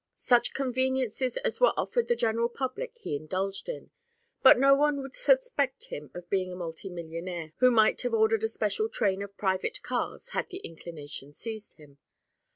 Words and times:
Such 0.17 0.55
conveniences 0.55 1.37
as 1.45 1.61
were 1.61 1.75
offered 1.77 2.07
the 2.07 2.15
general 2.15 2.49
public 2.49 2.97
he 2.97 3.15
indulged 3.15 3.69
in, 3.69 3.91
but 4.41 4.57
no 4.57 4.73
one 4.73 4.99
would 5.03 5.13
suspect 5.13 5.89
him 5.89 6.09
of 6.15 6.27
being 6.27 6.51
a 6.51 6.55
multi 6.55 6.89
millionaire 6.89 7.53
who 7.59 7.69
might 7.69 8.01
have 8.01 8.13
ordered 8.15 8.43
a 8.43 8.47
special 8.47 8.89
train 8.89 9.21
of 9.21 9.37
private 9.37 9.83
cars 9.83 10.29
had 10.29 10.49
the 10.49 10.57
inclination 10.57 11.33
seized 11.33 11.77
him. 11.77 11.99